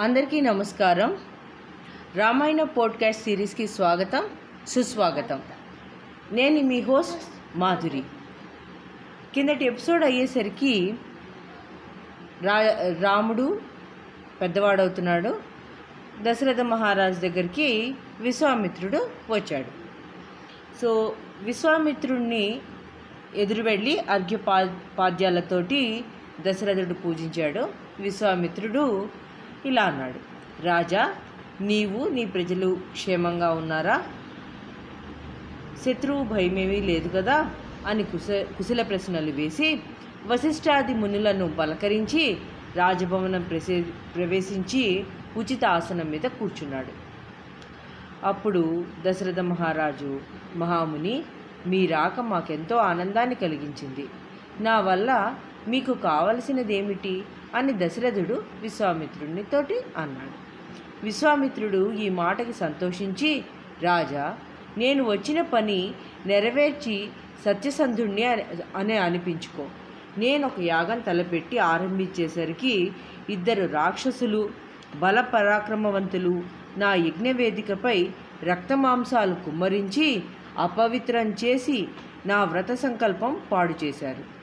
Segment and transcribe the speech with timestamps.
[0.00, 1.16] అందరికీ నమస్కారం.
[2.14, 4.24] రామాయణ పోడ్కాస్ట్ సిరీస్కి స్వాగతం
[4.68, 5.42] సుస్వాగతం.
[6.32, 7.22] నేను మీ హోస్ట్
[7.58, 8.02] మాధురి.
[9.34, 10.94] కిందటి ఎపిసోడ్ అయ్యేసరికి
[12.42, 12.60] రా
[13.00, 13.60] రాముడు
[14.40, 15.40] పెద్దవాడవుతున్నాడు.
[16.22, 19.70] దశరథ మహారాజు దగ్గరికి విశ్వామిత్రుడు వచ్చాడు.
[20.80, 22.60] సో విశ్వామిత్రుడిని
[23.34, 26.04] ఎదురు వెళ్ళి అర్ఘ్యపా పాద్యాలతోటి
[26.40, 27.68] దశరథుడు పూజించాడు.
[28.00, 29.08] విశ్వామిత్రుడు
[29.66, 30.20] ఇలా అన్నాడు.
[30.62, 31.14] రాజా
[31.60, 34.02] నీవు నీ ప్రజలు క్షేమంగా ఉన్నారా?
[35.84, 37.50] శత్రువు భయమేమీ లేదు కదా?
[37.86, 39.80] అని కుశ కుశల ప్రశ్నలు వేసి
[40.26, 42.36] వశిష్ఠాది మునులను పలకరించి
[42.76, 43.84] రాజభవనం ప్రసే
[44.16, 45.04] ప్రవేశించి
[45.36, 47.08] ఉచిత ఆసనం మీద కూర్చున్నాడు.
[48.26, 50.20] అప్పుడు దశరథ మహారాజు
[50.56, 51.22] మహాముని
[51.66, 54.08] మీ రాక మాకెంతో ఆనందాన్ని కలిగించింది.
[54.60, 55.34] నా వల్ల
[55.68, 57.22] మీకు కావలసినదేమిటి?
[57.54, 60.48] అని దశరథుడు విశ్వామిత్రుడిని తోటి అన్నాడు.
[61.04, 63.44] విశ్వామిత్రుడు ఈ మాటకి సంతోషించి
[63.82, 64.38] రాజా
[64.78, 65.92] నేను వచ్చిన పని
[66.26, 67.08] నెరవేర్చి
[67.44, 68.24] సత్యసంధుణ్ణి
[68.76, 69.66] అని అనిపించుకో.
[70.18, 72.92] నేను ఒక యాగం తలపెట్టి ఆరంభించేసరికి
[73.30, 74.50] ఇద్దరు రాక్షసులు
[74.96, 76.42] బల పరాక్రమవంతులు
[76.76, 78.08] నా యజ్ఞవేదికపై
[78.42, 80.22] రక్తమాంసాలు కుమ్మరించి
[80.58, 81.88] అపవిత్రం చేసి
[82.26, 84.38] నా వ్రత సంకల్పం పాడు చేశారు.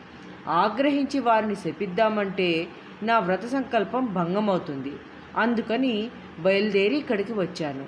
[0.50, 2.68] ఆగ్రహించి వారిని శపిద్దామంటే
[3.04, 4.94] నా వ్రత సంకల్పం భంగమవుతుంది.
[5.38, 7.86] అందుకని బయలుదేరి ఇక్కడికి వచ్చాను.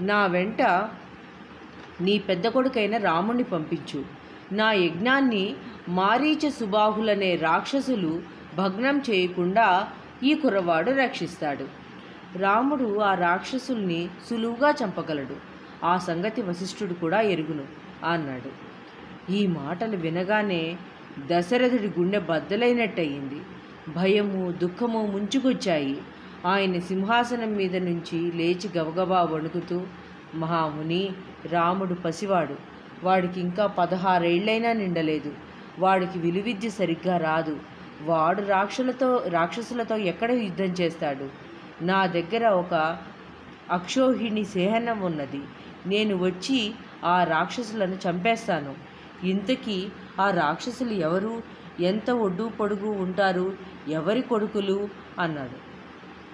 [0.00, 0.62] నా వెంట
[2.00, 4.04] నీ పెద్ద కొడుకైన రాముణ్ణి పంపించు.
[4.52, 5.54] నా యజ్ఞాన్ని
[5.88, 8.22] మారీచ సుబాహులనే రాక్షసులు
[8.58, 9.88] భగ్నం చేయకుండా
[10.22, 11.66] ఈ కుర్రవాడు రక్షిస్తాడు.
[12.38, 15.36] రాముడు ఆ రాక్షసుల్ని సులువుగా చంపగలడు.
[15.84, 17.62] ఆ సంగతి వశిష్ఠుడు కూడా ఎరుగును
[18.06, 18.68] అన్నాడు.
[19.32, 20.76] ఈ మాటలు వినగానే
[21.26, 23.40] దశరథుడి గుండె బద్దలైనట్టయింది.
[23.96, 26.02] భయము దుఃఖము ముంచుకొచ్చాయి.
[26.46, 29.82] ఆయన సింహాసనం మీద నుంచి లేచి గబగబా వణుకుతూ
[30.34, 31.10] మహాముని
[31.46, 32.54] రాముడు పసివాడు.
[33.04, 35.34] వాడికి ఇంకా పదహారేళ్ళైనా నిండలేదు.
[35.78, 37.60] వాడికి విలువిద్య సరిగ్గా రాదు.
[38.04, 41.28] వాడు రాక్షసులతో రాక్షసులతో ఎక్కడ యుద్ధం చేస్తాడు?
[41.84, 42.98] నా దగ్గర ఒక
[43.70, 45.40] అక్షోహిణి సేహనం ఉన్నది.
[45.86, 46.72] నేను వచ్చి
[47.04, 48.74] ఆ రాక్షసులను చంపేస్తాను.
[49.26, 49.88] ఇంతకీ
[50.20, 51.57] ఆ రాక్షసులు ఎవరు?
[51.80, 53.56] ఎంత ఒడ్డు పొడుగు ఉంటారు
[53.88, 54.88] ఎవరి కొడుకులు
[55.20, 55.68] అన్నాడు.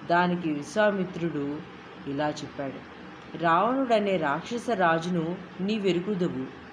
[0.07, 1.59] దానికి విశ్వామిత్రుడు
[2.07, 2.95] ఇలా చెప్పాడు.
[3.37, 6.65] రావణుడనే రాక్షస రాజును నీ వెరుగుదవు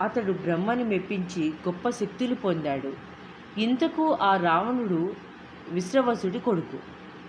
[0.00, 2.92] అతడు బ్రహ్మని మెప్పించి గొప్ప శక్తులు పొందాడు.
[3.60, 5.14] ఇంతకు ఆ రావణుడు
[5.68, 6.78] విశ్రవసుడి కొడుకు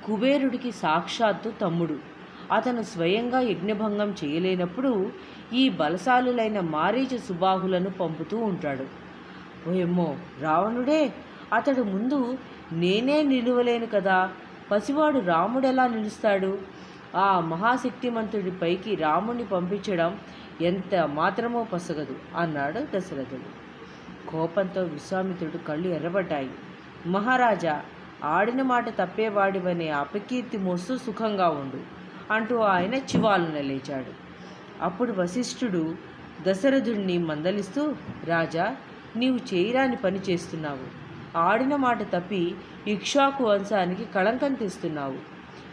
[0.05, 2.12] కుబేరుడికి సాక్షాత్తు తమ్ముడు.
[2.51, 5.11] అతను స్వయంగా యజ్ఞభంగం చేయలేనప్పుడు
[5.53, 8.85] ఈ బలశాలులైన మారీచ సుబాహులను పంపుతూ ఉంటాడు.
[9.69, 11.13] ఓయమ్మో రావణుడే
[11.53, 12.37] అతడు ముందు
[12.73, 14.31] నేనే నిలువలేను కదా
[14.71, 16.57] పసివాడు రాముడెలా నిలుస్తాడు?
[17.15, 20.17] ఆ మహాశక్తిమంతుడి పైకి రాముణ్ణి పంపించడం
[20.61, 23.63] ఎంత మాత్రమో పసగదు అన్నాడు దశరథుడు.
[24.29, 26.49] కోపంతో విశ్వామిత్రుడు కళ్ళు ఎర్రబడ్డాయి.
[27.05, 27.81] మహారాజా
[28.23, 32.02] ఆడిన మాట తప్పేవాడివనే అపకీర్తి మోస్తూ సుఖంగా ఉండు.
[32.31, 34.23] అంటూ ఆయన చివాలున లేచాడు.
[34.81, 35.95] అప్పుడు వశిష్ఠుడు
[36.47, 37.95] దశరథుడిని మందలిస్తూ
[38.25, 38.75] రాజా
[39.15, 41.03] నీవు చేయరాని పని చేస్తున్నావు.
[41.37, 42.55] ఆడిన మాట తప్పి
[42.87, 45.15] ఇక్షాకు వంశానికి కళంకం తెస్తున్నావు.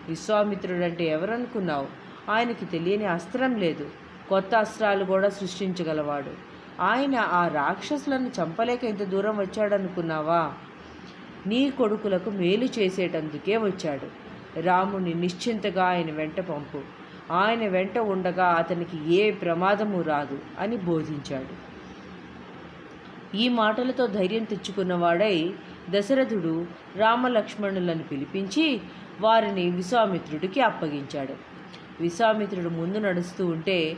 [0.08, 1.86] విశ్వామిత్రుడంటే ఎవరనుకున్నావు?
[2.30, 3.90] ఆయనకి తెలియని అస్త్రం లేదు.
[4.28, 6.50] కొత్త అస్త్రాలు కూడా సృష్టించగలవాడు.
[6.80, 10.52] ఆయన ఆ రాక్షసులను చంపలేక ఇంత దూరం వచ్చాడనుకున్నావా?
[11.46, 14.19] నీ కొడుకులకు మేలు చేసేటందుకే వచ్చాడు.
[14.56, 16.80] రాముని నిశ్చింతగా ఆయన వెంట పంపు.
[17.32, 21.70] ఆయన వెంట ఉండగా అతనికి ఏ ప్రమాదము రాదు అని బోధించాడు.
[23.36, 25.54] ఈ మాటలతో ధైర్యం తెచ్చుకున్నవాడై
[25.90, 26.66] దశరథుడు
[26.96, 28.80] రామలక్ష్మణులను పిలిపించి
[29.20, 31.34] వారిని విశ్వామిత్రుడికి అప్పగించాడు.
[32.00, 33.96] విశ్వామిత్రుడు ముందు నడుస్తూ ఉంటే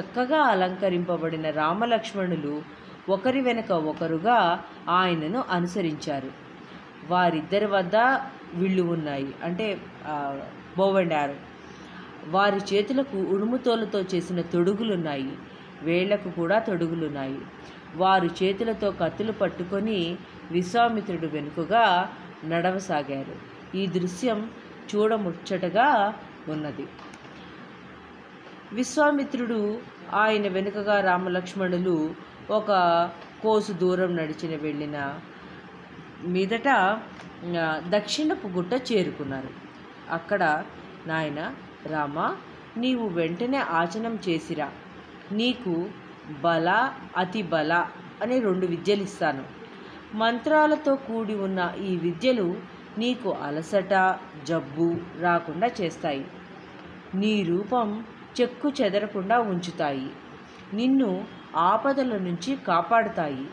[0.00, 2.62] చక్కగా అలంకరింపబడిన రామలక్ష్మణులు
[3.08, 6.30] ఒకరి వెనుక ఒకరుగా ఆయనను అనుసరించారు.
[7.08, 7.96] వారిద్దరి వద్ద
[8.54, 9.34] విళ్ళు ఉన్నాయి.
[9.42, 9.80] అంటే
[10.78, 11.36] బోవెండారు
[12.26, 15.32] వారి చేతులకు ఉడుముతోలతో చేసిన తొడుగులున్నాయి.
[15.82, 17.38] వేళ్ళకు కూడా తొడుగులున్నాయి.
[17.96, 20.16] వారు చేతులతో కత్తులు పట్టుకొని
[20.50, 22.12] విశ్వామిత్రుడు వెనుకగా
[22.44, 23.36] నడవసాగారు.
[23.76, 24.50] ఈ దృశ్యం
[24.94, 26.14] చూడముచ్చటగా
[26.48, 26.86] ఉన్నది.
[28.72, 29.78] విశ్వామిత్రుడు
[30.14, 32.14] ఆయన వెనుకగా రామలక్ష్మణులు
[32.50, 32.70] ఒక
[33.42, 35.20] కోసు దూరం నడిచిన వెళ్ళిన
[36.24, 36.68] మీదట
[37.88, 39.48] దక్షిణపు గుట్ట చేరుకున్నారు.
[40.10, 40.64] అక్కడ
[41.06, 41.54] నాయన
[41.86, 42.34] రామ
[42.76, 44.70] నీవు వెంటనే ఆచనం చేసిరా.
[45.32, 45.88] నీకు
[46.42, 47.86] బల అతి బల
[48.22, 49.44] అనే రెండు విద్యలు ఇస్తాను
[50.14, 52.60] మంత్రాలతో కూడి ఉన్న ఈ విద్యలు
[52.98, 56.24] నీకు అలసట జబ్బు రాకుండా చేస్తాయి.
[57.14, 58.04] నీ రూపం
[58.40, 60.10] చెక్కు చెదరకుండా ఉంచుతాయి.
[60.74, 61.24] నిన్ను
[61.56, 63.46] ఆపదల నుంచి కాపాడుతాయి.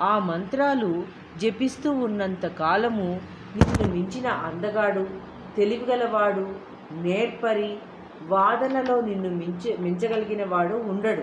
[0.00, 1.06] ఆ మంత్రాలు
[1.38, 3.20] జపిస్తూ ఉన్నంత కాలము
[3.56, 5.06] నిన్ను మించిన అందగాడు
[5.56, 6.54] తెలివిగలవాడు
[6.92, 7.76] నేర్పరి
[8.26, 11.22] వాదనలో నిన్ను మించ మించగలిగిన వాడు ఉండడు.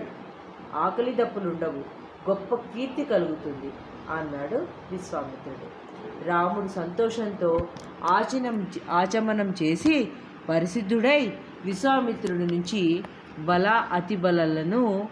[0.76, 2.00] ఆకలి దప్పులుండవు.
[2.30, 3.72] గొప్ప కీర్తి కలుగుతుంది
[4.10, 4.56] అన్నాడు
[4.92, 5.90] విశ్వామిత్రుడు.
[6.28, 7.68] రాముడు సంతోషంతో
[8.04, 10.08] ఆచనం ఆచమనం చేసి
[10.48, 11.32] పరిసిద్ధుడై
[11.64, 13.02] విశ్వామిత్రుడి నుంచి
[13.38, 15.08] బల అతిబలలను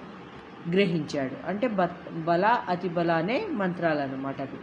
[0.70, 1.48] గ్రహించాడు.
[1.48, 1.84] అంటే బ
[2.24, 4.58] బల అతిబల అనే మంత్రాలు అన్నమాట అవి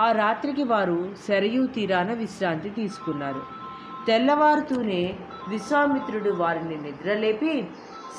[0.00, 0.98] ఆ రాత్రికి వారు
[1.28, 3.42] శరయూ తీరాన విశ్రాంతి తీసుకున్నారు.
[4.06, 5.02] తెల్లవారుతూనే
[5.48, 7.52] విశ్వామిత్రుడు వారిని నిద్రలేపి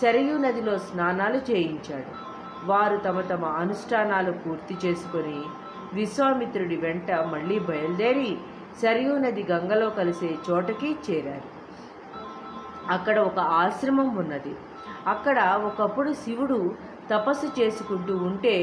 [0.01, 2.11] శరయూ నదిలో స్నానాలు చేయించాడు.
[2.65, 5.39] వారు తమ తమ అనుష్ఠానాలు పూర్తి చేసుకొని
[5.93, 8.31] విశ్వామిత్రుడి వెంట మళ్ళీ బయలుదేరి
[8.81, 11.49] సరియూ నది గంగలో కలిసే చోటకి చేరారు.
[12.91, 14.53] అక్కడ ఒక ఆశ్రమం ఉన్నది.
[15.07, 16.59] అక్కడ ఒకప్పుడు శివుడు
[17.11, 18.55] తపస్సు చేసుకుంటూ ఉంటే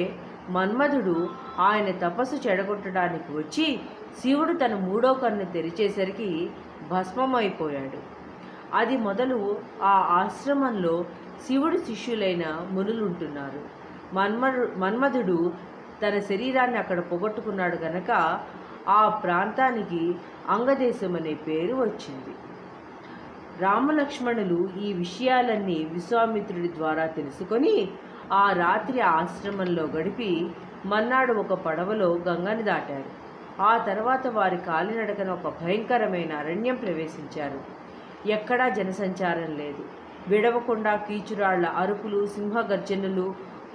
[0.48, 1.28] మన్మధుడు
[1.58, 3.80] ఆయన తపస్సు చెడగొట్టడానికి వచ్చి
[4.22, 6.50] శివుడు తన మూడో కన్ను తెరిచేసరికి
[6.90, 7.98] భస్మమైపోయాడు.
[8.74, 11.04] అది మొదలు ఆ ఆశ్రమంలో
[11.46, 13.60] శివుడి శిష్యులైన మునులుంటున్నారు.
[14.14, 15.52] ఉంటున్నారు మన్మధుడు
[16.02, 18.40] తన శరీరాన్ని అక్కడ పొగొట్టుకున్నాడు గనక
[18.88, 20.14] ఆ ప్రాంతానికి
[20.48, 22.34] అంగదేశం అనే పేరు వచ్చింది.
[23.60, 27.88] రామలక్ష్మణులు ఈ విషయాలన్నీ విశ్వామిత్రుడి ద్వారా తెలుసుకొని
[28.32, 30.50] ఆ రాత్రి ఆశ్రమంలో గడిపి
[30.86, 33.28] మన్నాడు ఒక పడవలో గంగని దాటారు
[33.62, 37.60] ఆ తర్వాత వారి కాలినడకన ఒక భయంకరమైన అరణ్యం ప్రవేశించారు.
[38.28, 39.84] ఎక్కడా జనసంచారం లేదు.
[40.28, 43.34] విడవకుండా కీచురాళ్ళ అరుపులు సింహగర్జనులు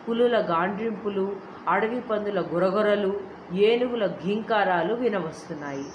[0.10, 1.36] పులుల గాండ్రింపులు
[1.68, 3.20] అడవి పందుల గురగొరలు
[3.54, 5.86] ఏనుగుల ఘీంకారాలు వినవస్తున్నాయి.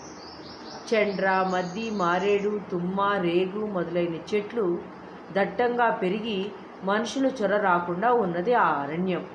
[0.89, 4.79] చండ్ర మద్ది మారేడు తుమ్మ రేగు మొదలైన చెట్లు
[5.33, 6.53] దట్టంగా పెరిగి
[6.85, 9.27] మనుషులు చొర రాకుండా ఉన్నది ఆ అరణ్యం.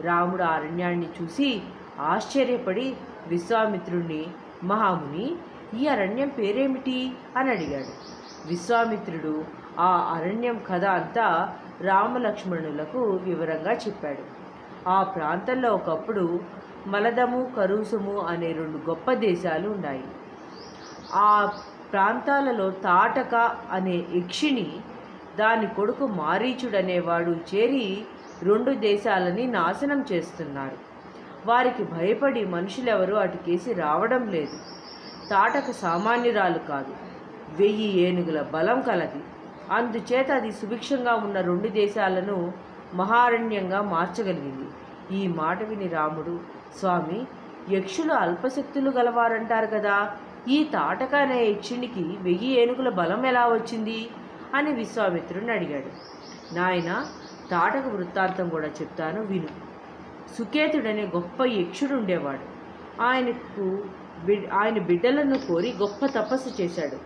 [0.00, 1.62] రాముడు అరణ్యాన్ని చూసి
[2.00, 2.96] ఆశ్చర్యపడి
[3.26, 4.26] విశ్వామిత్రుణ్ణి
[4.64, 5.36] మహాముని
[5.80, 7.12] ఈ అరణ్యం పేరేమిటి?
[7.36, 8.18] అని అడిగాడు.
[8.48, 9.44] విశ్వామిత్రుడు
[9.78, 14.38] ఆ అరణ్యం కథ అంతా రామలక్ష్మణులకు వివరంగా చెప్పాడు.
[14.88, 16.40] ఆ ప్రాంతంలో ఒకప్పుడు
[16.86, 20.04] మలదము కరుసుము అనే రెండు గొప్ప దేశాలు ఉన్నాయి.
[21.14, 21.52] ఆ
[21.92, 24.72] ప్రాంతాలలో తాటక అనే యక్షిని
[25.38, 28.04] దాని కొడుకు మారీచుడనేవాడు చేరి
[28.42, 30.78] రెండు దేశాలని నాశనం చేస్తున్నారు.
[31.46, 34.56] వారికి భయపడి మనుషులెవరూ అటుకేసి రావడం లేదు.
[35.30, 36.94] తాటక సామాన్యురాలు కాదు.
[37.56, 39.22] వెయ్యి ఏనుగుల బలం కలది.
[39.72, 42.52] అందుచేత అది సుభిక్షంగా ఉన్న రెండు దేశాలను
[42.94, 44.68] మహారణ్యంగా మార్చగలిగింది.
[45.16, 46.40] ఈ మాట విని రాముడు
[46.78, 47.26] స్వామి
[47.76, 50.10] యక్షులు అల్పశక్తులు గలవారంటారు కదా.
[50.48, 54.08] ఈ తాటక అనే యక్షునికి వెయ్యి ఏనుగుల బలం ఎలా వచ్చింది?
[54.54, 56.08] అని విశ్వామిత్రుడిని అడిగాడు.
[56.54, 57.06] నాయన
[57.50, 59.48] తాటక వృత్తాంతం కూడా చెప్తాను విను.
[60.38, 62.58] సుకేతుడనే గొప్ప యక్షుడు ఉండేవాడు
[63.02, 63.84] ఆయనకు
[64.24, 66.96] బిడ్ ఆయన బిడ్డలను కోరి గొప్ప తపస్సు చేశాడు.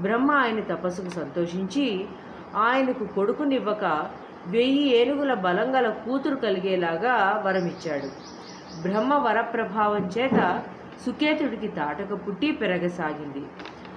[0.00, 2.06] బ్రహ్మ ఆయన తపస్సుకు సంతోషించి
[2.54, 4.10] ఆయనకు కొడుకునివ్వక
[4.46, 8.38] వెయ్యి ఏనుగుల బలం గల కూతురు కలిగేలాగా వరమిచ్చాడు.
[8.82, 10.62] బ్రహ్మ వరప్రభావం చేత
[11.06, 13.46] సుకేతుడికి తాటక పుట్టి పెరగసాగింది.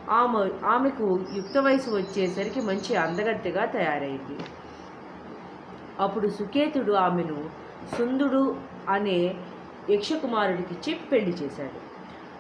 [0.10, 4.40] ఆమె ఆమెకు యుక్త వయసు వచ్చేసరికి మంచి అందగత్తెగా తయారైంది.
[6.00, 7.50] అప్పుడు సుకేతుడు ఆమెను
[7.98, 8.56] సుందుడు
[8.90, 9.36] అనే
[9.90, 11.92] యక్షకుమారుడికిచ్చి పెళ్ళి చేశాడు.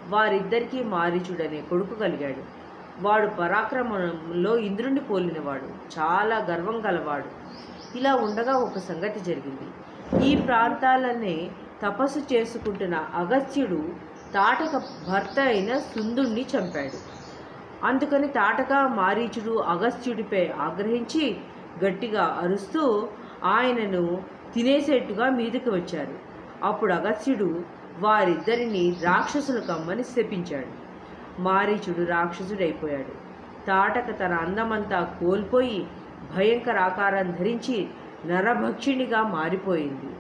[0.10, 2.62] వారిద్దరికీ మారీచుడనే కొడుకు కలిగాడు.
[3.02, 7.26] వాడు పరాక్రమంలో ఇంద్రుణ్ణి పోలినవాడు చాలా గర్వం గలవాడు.
[7.98, 9.68] ఇలా ఉండగా ఒక సంగతి జరిగింది.
[10.26, 11.52] ఈ ప్రాంతాలనే
[11.82, 13.90] తపస్సు చేసుకుంటున్న అగస్త్యుడు
[14.34, 17.11] తాటక భర్త అయిన సుందుణ్ణి చంపాడు.
[17.84, 21.38] అందుకని తాటక మారీచుడు అగస్త్యుడిపై ఆగ్రహించి
[21.86, 23.08] గట్టిగా అరుస్తూ
[23.44, 24.24] ఆయనను
[24.54, 26.32] తినేసేట్టుగా మీదకి వచ్చారు
[26.64, 27.62] అప్పుడు అగస్త్యుడు
[28.00, 30.92] వారిద్దరిని రాక్షసులు కమ్మని శపించాడు.
[31.42, 33.32] మారీచుడు రాక్షసుడైపోయాడు.
[33.68, 35.88] తాటక తన అందమంతా కోల్పోయి
[36.38, 37.88] భయంకర ఆకారం ధరించి
[38.26, 40.16] నరభక్షిణిగా మారిపోయింది.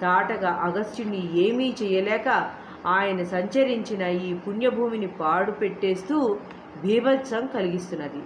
[0.00, 2.50] తాటక అగస్త్యుని ఏమీ చేయలేక
[2.86, 6.38] ఆయన సంచరించిన ఈ పుణ్యభూమిని పాడు పెట్టేస్తూ
[6.80, 8.22] బీభత్సం కలిగిస్తున్నది.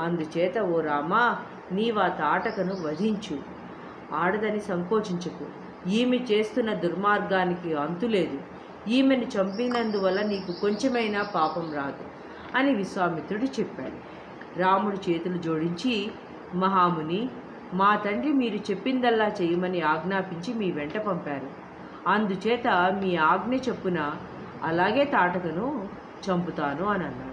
[0.00, 1.38] అందుచేత ఓ రామా
[1.72, 3.38] నీవా తాటకను వధించు.
[4.14, 5.46] ఆడదని సంకోచించకు.
[5.88, 8.38] ఈమె చేస్తున్న దుర్మార్గానికి అంతులేదు
[8.88, 12.04] ఈమెను చంపినందువల్ల నీకు కొంచెమైనా పాపం రాదు
[12.54, 14.20] అని విశ్వామిత్రుడు చెప్పాడు.
[14.58, 16.10] రాముడు చేతులు జోడించి
[16.54, 17.30] మహాముని
[17.74, 21.48] మా తండ్రి మీరు చెప్పిందల్లా చేయమని ఆజ్ఞాపించి మీ వెంట పంపారు.
[22.08, 22.68] అందుచేత
[23.02, 24.12] మీ ఆజ్ఞ చొప్పున
[24.62, 25.88] అలాగే తాటకను
[26.30, 27.29] చంపుతాను అని అన్నాడు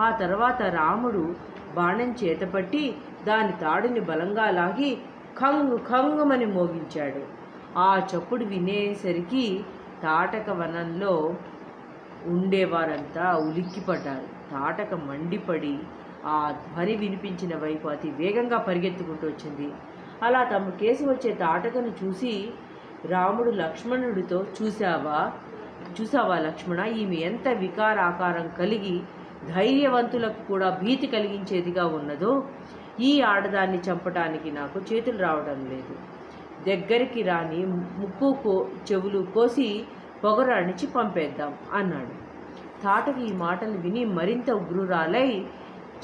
[0.00, 1.34] ఆ తర్వాత రాముడు
[1.74, 4.98] బాణం చేతపట్టి దాని తాడుని బలంగా లాగి
[5.38, 7.22] ఖంగు ఖంగుమని మోగించాడు.
[7.78, 9.64] ఆ చప్పుడు వినేసరికి
[10.02, 11.34] తాటక వనంలో
[12.26, 14.50] ఉండేవారంతా ఉలిక్కిపడ్డారు.
[14.50, 15.78] తాటక మండిపడి
[16.26, 19.72] ఆ ధ్వని వినిపించిన వైపు అతి వేగంగా పరిగెత్తుకుంటూ వచ్చింది.
[20.22, 22.50] అలా తమ కేసు వచ్చే తాటకను చూసి
[23.04, 25.32] రాముడు లక్ష్మణుడితో చూశావా?
[26.00, 26.84] చూసావా లక్ష్మణ?
[26.84, 29.02] ఈమె ఎంత వికారాకారం కలిగి
[29.48, 32.44] ధైర్యవంతులకు కూడా భీతి కలిగించేదిగా ఉన్నదో
[33.00, 35.94] ఈ ఆడదాన్ని చంపటానికి నాకు చేతులు రావడం లేదు.
[36.68, 39.84] దగ్గరికి రాని ముక్కు కో చెవులు కోసి
[40.24, 42.22] పొగరు అణిచి పంపేద్దాం అన్నాడు.
[42.82, 45.44] తాటకి ఈ మాటలు విని మరింత ఉగ్రురాలై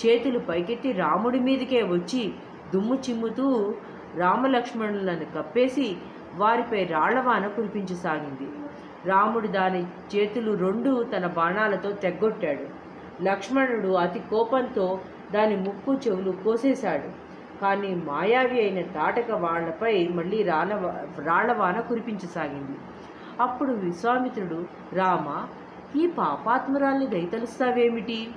[0.07, 2.33] చేతులు పైకెత్తి రాముడి మీదకే వచ్చి
[2.75, 3.75] దుమ్ము చిమ్ముతూ
[4.16, 5.97] రామలక్ష్మణులను కప్పేసి
[6.35, 8.49] వారిపై రాళ్ళవాన కురిపించసాగింది.
[9.09, 12.78] రాముడు దాని చేతులు రెండు తన బాణాలతో తెగ్గొట్టాడు.
[13.23, 15.01] లక్ష్మణుడు అతి కోపంతో
[15.33, 17.29] దాని ముక్కు చెవులు కోసేశాడు.
[17.61, 20.75] కానీ మాయావి అయిన తాటక వాళ్ళపై మళ్ళీ రాళ్ళ
[21.19, 22.79] రాళ్ళవాన కురిపించసాగింది.
[23.41, 25.47] అప్పుడు విశ్వామిత్రుడు రామ
[25.99, 28.29] ఈ పాపాత్మరాల్ని దయతలుస్తావేమిటి?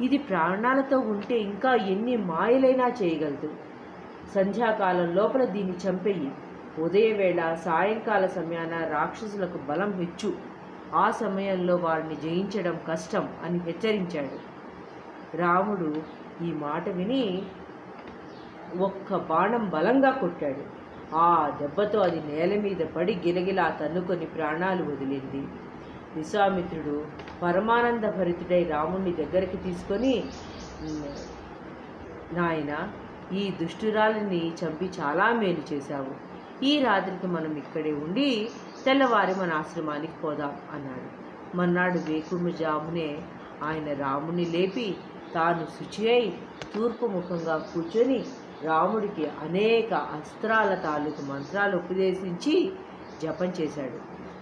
[0.00, 3.50] ఇది ప్రాణాలతో ఉంటే ఇంకా ఎన్ని మాయలైనా చేయగలదు.
[4.34, 6.30] సంధ్యాకాలం లోపల దీన్ని చంపేయి
[6.78, 10.55] ఉదయవేళ సాయంకాల సమయాన రాక్షసులకు బలం హెచ్చు.
[10.94, 14.38] ఆ సమయంలో వారిని జయించడం కష్టం అని హెచ్చరించాడు.
[15.36, 16.02] రాముడు
[16.44, 17.42] ఈ మాట విని
[18.78, 20.64] ఒక్క బాణం బలంగా కొట్టాడు.
[21.14, 25.42] ఆ దెబ్బతో అది నేల మీద పడి గిలగిలా తన్నుకొని ప్రాణాలు వదిలింది.
[26.16, 27.04] విశ్వామిత్రుడు
[27.42, 30.14] పరమానంద భరితుడై రాముణ్ణి దగ్గరికి తీసుకొని
[32.32, 32.88] నాయన
[33.32, 36.35] ఈ దుష్టురాలిని చంపి చాలా మేలు చేశావు.
[36.62, 38.48] ఈ రాత్రికి మనం ఇక్కడే ఉండి
[38.84, 41.26] తెల్లవారి మన ఆశ్రమానికి పోదాం అన్నాడు.
[41.56, 43.18] మన్నాడు వేకుమజామునే
[43.62, 44.96] ఆయన రాముని లేపి
[45.34, 46.38] తాను శుచి అయి
[46.74, 48.24] తూర్పు ముఖంగా కూర్చొని
[48.62, 52.72] రాముడికి అనేక అస్త్రాల తాలూకు మంత్రాలు ఉపదేశించి
[53.22, 53.98] జపం చేశాడు.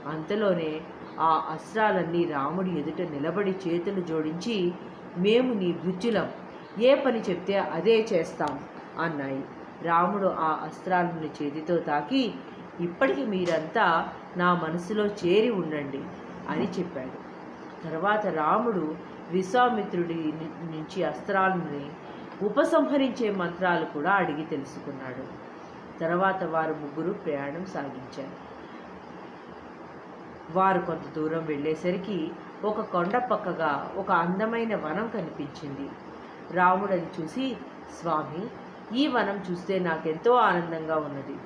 [0.09, 0.80] అంతలోనే
[1.21, 4.73] ఆ అస్త్రాలన్నీ రాముడి ఎదుట నిలబడి చేతులు జోడించి
[5.16, 6.28] మేము నీ బుజ్జులం
[6.83, 8.59] ఏ పని చెప్తే అదే చేస్తాం
[9.00, 9.42] అన్నాయి.
[9.83, 12.35] రాముడు ఆ అస్త్రాలను చేతితో తాకి
[12.81, 16.02] ఇప్పటికి మీరంతా నా మనసులో చేరి ఉండండి
[16.49, 17.25] అని చెప్పాడు.
[17.85, 18.95] తర్వాత రాముడు
[19.31, 21.90] విశ్వామిత్రుడి నుంచి అస్త్రాలని
[22.47, 25.54] ఉపసంహరించే మంత్రాలు కూడా అడిగి తెలుసుకున్నాడు.
[26.00, 28.54] తర్వాత వారు ముగ్గురు ప్రయాణం సాగించారు.
[30.59, 32.31] వారు కొంత దూరం వెళ్ళేసరికి
[32.64, 35.90] ఒక కొండ పక్కగా ఒక అందమైన వనం కనిపించింది.
[36.57, 37.57] రాముడు అది చూసి
[38.00, 38.47] స్వామి
[38.93, 41.37] ఈ వనం చూస్తే నాకెంతో ఆనందంగా ఉన్నది.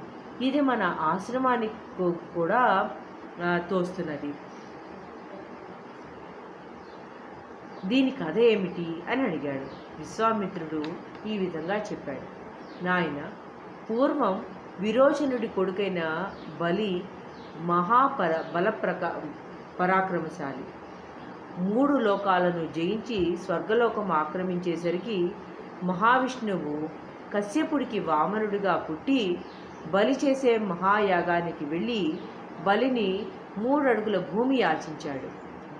[0.46, 2.90] ఇది మన ఆశ్రమానికి కూడా
[3.70, 4.34] తోస్తున్నది.
[7.84, 9.66] దీని కథ ఏమిటి అని అడిగాడు.
[9.98, 10.84] విశ్వామిత్రుడు
[11.28, 12.38] ఈ విధంగా చెప్పాడు.
[12.84, 13.30] నాయన
[13.90, 14.44] పూర్వం
[14.80, 16.30] విరోచనుడి కొడుకైన
[16.60, 17.04] బలి
[17.60, 19.22] మహాపర బలప్రకా
[19.80, 20.64] పరాక్రమశాలి.
[21.58, 25.30] మూడు లోకాలను జయించి స్వర్గలోకం ఆక్రమించేసరికి
[25.82, 29.38] మహావిష్ణువు కశ్యపుడికి వామనుడిగా పుట్టి
[29.90, 32.18] బలి చేసే మహాయాగానికి వెళ్ళి
[32.66, 33.26] బలిని
[33.58, 35.28] మూడడుగుల భూమి యాచించాడు.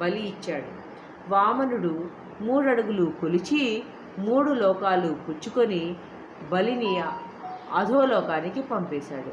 [0.00, 0.88] బలి ఇచ్చాడు.
[1.28, 3.82] వామనుడు మూడడుగులు కొలిచి
[4.18, 5.96] మూడు లోకాలు పుచ్చుకొని
[6.52, 7.02] బలిని
[7.74, 9.32] అధోలోకానికి పంపేశాడు.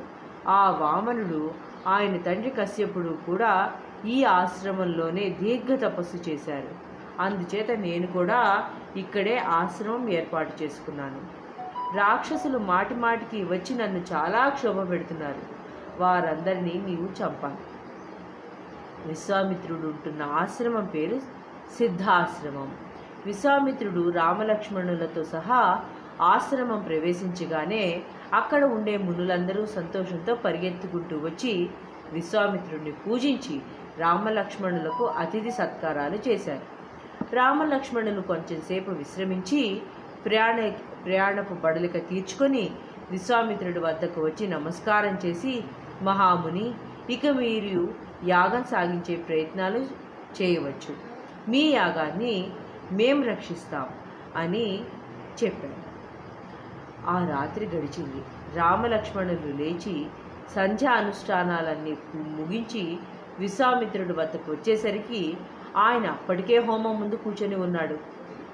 [0.50, 1.54] ఆ వామనుడు
[1.88, 3.74] ఆయన తండ్రి కశ్యపుడు కూడా
[4.06, 6.86] ఈ ఆశ్రమంలోనే దీర్ఘ తపస్సు చేశారు.
[7.20, 11.45] అందుచేత నేను కూడా ఇక్కడే ఆశ్రమం ఏర్పాటు చేసుకున్నాను.
[11.94, 15.42] రాక్షసులు మాటిమాటికి వచ్చి నన్ను చాలా క్షోభ పెడుతున్నారు.
[16.02, 17.56] వారందరినీ నీవు చంపాలి.
[19.06, 21.20] విశ్వామిత్రుడు ఉంటున్న ఆశ్రమం పేరు
[21.78, 22.72] సిద్ధాశ్రమం.
[23.26, 25.86] విశ్వామిత్రుడు రామలక్ష్మణులతో సహా
[26.22, 28.02] ఆశ్రమం ప్రవేశించగానే
[28.34, 31.70] అక్కడ ఉండే మునులందరూ సంతోషంతో పరిగెత్తుకుంటూ వచ్చి
[32.12, 33.62] విశ్వామిత్రుడిని పూజించి
[33.98, 36.76] రామలక్ష్మణులకు అతిథి సత్కారాలు చేశారు.
[37.36, 39.82] రామలక్ష్మణులు కొంచెంసేపు విశ్రమించి
[40.26, 40.72] ప్రయాణ
[41.06, 42.70] ప్రయాణపు బడలిక తీర్చుకొని
[43.12, 45.64] విశ్వామిత్రుడి వద్దకు వచ్చి నమస్కారం చేసి
[46.02, 46.74] మహాముని
[47.10, 47.94] ఇక మీరు
[48.24, 49.80] యాగం సాగించే ప్రయత్నాలు
[50.42, 50.96] చేయవచ్చు.
[51.48, 52.50] మీ యాగాన్ని
[52.92, 53.90] మేం రక్షిస్తాం
[54.36, 54.84] అని
[55.44, 55.96] చెప్పాడు.
[57.10, 58.22] ఆ రాత్రి గడిచింది.
[58.56, 60.06] రామలక్ష్మణులు లేచి
[60.56, 62.98] సంధ్యా అనుష్ఠానాలన్నీ ముగించి
[63.40, 65.38] విశ్వామిత్రుడి వద్దకు వచ్చేసరికి
[65.78, 67.98] ఆయన అప్పటికే హోమం ముందు కూర్చొని ఉన్నాడు.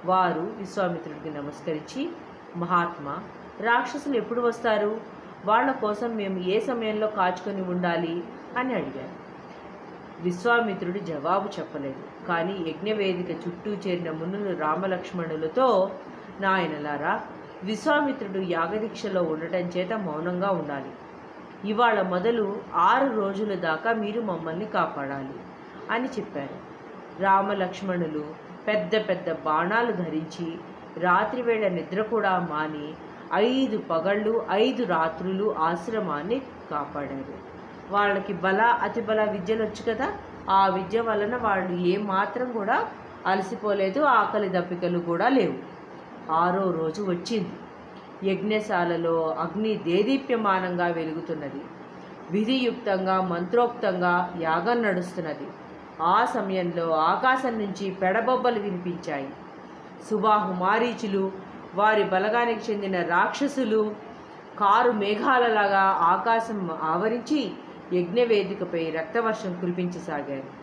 [0.06, 2.10] వారు విశ్వామిత్రుడికి నమస్కరించి
[2.56, 3.24] మహాత్మా
[3.62, 5.02] రాక్షసులు ఎప్పుడు వస్తారు?
[5.46, 8.24] వాళ్ళ కోసం మేము ఏ సమయంలో కాచుకొని ఉండాలి?
[8.58, 9.22] అని అడిగారు.
[10.22, 12.28] విశ్వామిత్రుడు జవాబు చెప్పలేదు.
[12.28, 15.92] కానీ యజ్ఞవేదిక చుట్టూ చేరిన మునులు రామలక్ష్మణులతో
[16.42, 17.22] నాయనలారా
[17.64, 20.92] విశ్వామిత్రుడు యాగదీక్షలో ఉండటం చేత మౌనంగా ఉండాలి.
[21.70, 25.34] ఇవాళ మొదలు ఆరు రోజుల దాకా మీరు మమ్మల్ని కాపాడాలి
[25.92, 26.72] అని చెప్పారు.
[27.22, 28.26] రామలక్ష్మణులు
[28.68, 30.58] పెద్ద పెద్ద బాణాలు ధరించి
[30.98, 32.94] రాత్రివేళ నిద్ర కూడా మాని
[33.34, 37.52] ఐదు పగళ్ళు ఐదు రాత్రులు ఆశ్రమాన్ని కాపాడారు.
[37.92, 40.14] వాళ్ళకి బల అతి బల విద్యలు వచ్చు కదా?
[40.50, 42.88] ఆ విద్య వలన వాళ్ళు ఏ మాత్రం కూడా
[43.26, 45.54] అలసిపోలేదు ఆకలి దప్పికలు కూడా లేవు.
[46.32, 47.50] ఆరో రోజు వచ్చింది.
[48.32, 51.62] యజ్ఞశాలలో అగ్ని దేదీప్యమానంగా వెలుగుతున్నది.
[52.32, 55.48] విధియుక్తంగా మంత్రోక్తంగా యాగం నడుస్తున్నది.
[56.02, 59.30] ఆ సమయంలో ఆకాశం నుంచి పెడబొబ్బలు వినిపించాయి.
[60.10, 61.32] సుబాహు మారీచులు
[61.76, 63.96] వారి బలగానికి చెందిన రాక్షసులు
[64.60, 67.52] కారు మేఘాలలాగా ఆకాశం ఆవరించి
[67.94, 70.62] యజ్ఞవేదికపై రక్తవర్షం కురిపించసాగారు.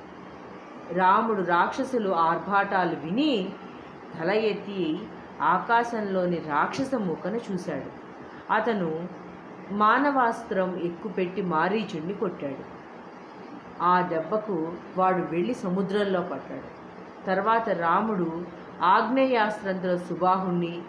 [0.94, 3.48] రాముడు రాక్షసులు ఆర్భాటాలు విని
[4.18, 4.98] తల ఎత్తి
[5.42, 8.08] ఆకాశంలోని రాక్షస మూకను చూశాడు.
[8.52, 9.08] అతను
[9.70, 12.78] మానవాస్త్రం ఎక్కుపెట్టి మారీచుణ్ణి కొట్టాడు.
[13.82, 16.78] ఆ దెబ్బకు వాడు వెళ్ళి సముద్రంలో పడ్డాడు.
[17.26, 20.82] తర్వాత రాముడు ఆగ్నేయాస్త్రంతో సుబాహుణ్ణి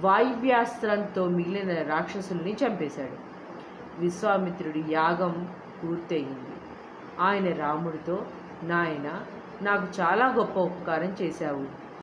[0.00, 3.32] వాయువ్యాస్త్రంతో మిగిలిన రాక్షసుల్ని చంపేశాడు.
[4.00, 5.48] విశ్వామిత్రుడి యాగం
[5.84, 6.50] పూర్తయింది.
[7.20, 8.26] ఆయన రాముడితో
[8.62, 9.20] నాయన
[9.62, 11.81] నాకు చాలా గొప్ప ఉపకారం చేశావు.